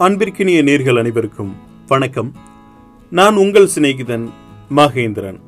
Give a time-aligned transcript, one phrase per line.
[0.00, 2.34] அன்பிற்கினிய நேர்கள் அனைவருக்கும் வணக்கம்.
[3.10, 4.28] நான் உங்கள் சிநேகிதன்
[4.76, 5.38] மகேந்திரன்.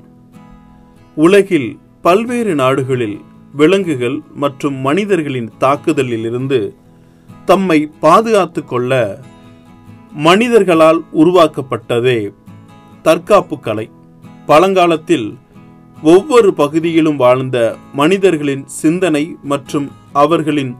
[1.14, 3.20] உலகில் பல்வேறு நாடுகளில்
[3.52, 6.74] விலங்குகள் மற்றும் மனிதர்களின் தாக்குதலில் இருந்து
[7.46, 9.20] தம்மை பாதுகாத்து கொள்ள
[10.12, 12.34] மனிதர்களால் உருவாக்கப்பட்டதே
[13.02, 13.90] தற்காப்பு கலை.
[14.46, 15.36] பழங்காலத்தில்
[16.02, 20.76] ஒவ்வொரு பகுதியிலும் வாழ்ந்த மனிதர்களின் சிந்தனை மற்றும் அவர்களின்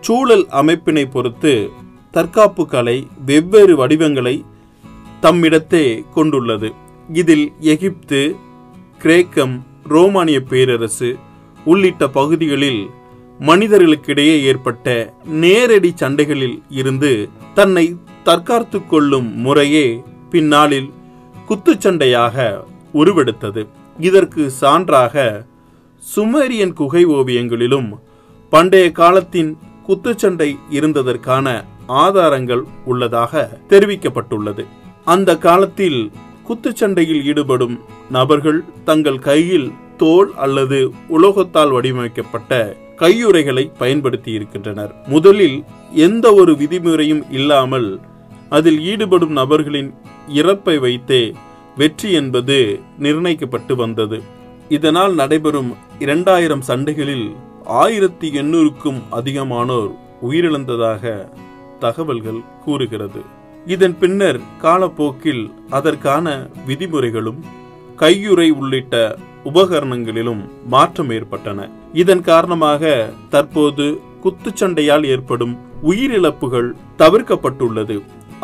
[0.00, 1.70] சூழல் அமைப்பினை பொறுத்து
[2.14, 4.44] தற்காப்பு கலை வெவ்வேறு வடிவங்களை
[5.22, 6.72] தம்மிடத்தே கொண்டுள்ளது.
[7.12, 8.36] இதில் எகிப்து
[8.98, 11.16] கிரேக்கம் ரோமானிய பேரரசு
[11.64, 12.90] உள்ளிட்ட பகுதிகளில்
[13.40, 20.90] மனிதர்களுக்கிடையே ஏற்பட்ட நேரடி சண்டைகளில் இருந்து தன்னை தற்காத்து கொள்ளும் முறையே பின்னாளில்
[21.48, 22.36] குத்துச்சண்டையாக
[22.94, 23.66] உருவெடுத்தது.
[23.98, 25.44] இதற்கு சான்றாக
[26.16, 27.90] சுமேரியன் குகை ஓவியங்களிலும்
[28.50, 34.64] பண்டைய காலத்தின் குத்துச்சண்டை இருந்ததற்கான ஆதாரங்கள் உள்ளதாக தெரிவிக்கப்பட்டுள்ளது.
[35.04, 36.12] அந்த காலத்தில்
[36.48, 37.80] குத்துச்சண்டையில் ஈடுபடும்
[38.10, 44.94] நபர்கள் தங்கள் கையில் தோல் அல்லது உலோகத்தால் வடிவமைக்கப்பட்ட கையுறைகளை பயன்படுத்தி இருக்கின்றனர்.
[45.06, 48.00] முதலில் எந்த ஒரு விதிமுறையும் இல்லாமல்
[48.48, 49.94] அதில் ஈடுபடும் நபர்களின்
[50.34, 51.32] இறப்பை வைத்தே
[51.76, 54.22] வெற்றி என்பது நிர்ணயிக்கப்பட்டு வந்தது.
[54.68, 59.90] இதனால் நடைபெறும் இரண்டாயிரம் சண்டைகளில் ஆயிரத்தி எண்ணூறுக்கும் அதிகமானோர்
[60.28, 61.32] உயிரிழந்ததாக
[61.84, 63.20] தகவல்கள் கூறுகிறது.
[63.74, 66.26] இதன் பின்னர் காலப்போக்கில் அதற்கான
[66.66, 67.40] விதிமுறைகளும்
[68.02, 68.94] கையுறை உள்ளிட்ட
[69.44, 71.68] உபகரணங்களிலும் மாற்றம் ஏற்பட்டன.
[72.02, 72.92] இதன் காரணமாக
[73.30, 73.86] தற்போது
[74.24, 75.54] குத்துச்சண்டையால் ஏற்படும்
[75.90, 77.96] உயிரிழப்புகள் தவிர்க்கப்பட்டுள்ளது.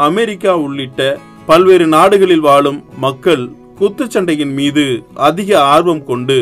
[0.08, 1.02] அமெரிக்கா உள்ளிட்ட
[1.46, 3.44] பல்வேறு நாடுகளில் வாழும் மக்கள்
[3.80, 4.84] குத்துச்சண்டையின் மீது
[5.28, 6.38] அதிக ஆர்வம் கொண்டு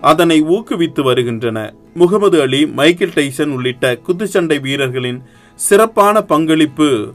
[0.00, 1.74] அதனை ஊக்குவித்து வருகின்றன.
[1.94, 5.22] முகமது அலி மைக்கேல் டைசன் உள்ளிட்ட குத்துச்சண்டை வீரர்களின்
[5.54, 7.12] சிறப்பான பங்களிப்பு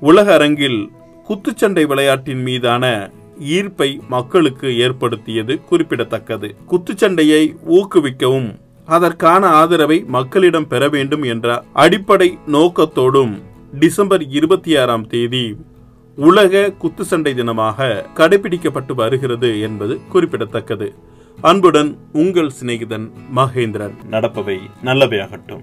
[0.00, 0.90] உலக அரங்கில்
[1.28, 6.54] குத்துச்சண்டை விளையாட்டின் மீதான ஈர்ப்பை மக்களுக்கு ஏற்படுத்தியது குறிப்பிடத்தக்கது.
[6.70, 13.42] குத்துச்சண்டையை ஊக்குவிக்கவும் அதற்கான ஆதரவை மக்களிடம் பெற வேண்டும் என்ற அடிப்படை நோக்கத்தோடும்
[13.78, 15.56] டிசம்பர் இருபத்தி ஆறாம் தேதி
[16.16, 20.94] உலக குத்துச்சண்டை தினமாக கடைபிடிக்கப்பட்டு வருகிறது என்பது குறிப்பிடத்தக்கது.
[21.40, 23.94] அன்புடன் உங்கள் சிநேகிதன் மகேந்திரன்.
[24.10, 25.62] நடப்பவை நல்லவையாகட்டும்.